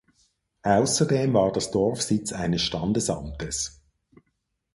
Außerdem 0.63 1.31
war 1.35 1.51
das 1.51 1.69
Dorf 1.69 2.01
Sitz 2.01 2.33
eines 2.33 2.63
Standesamtes. 2.63 3.83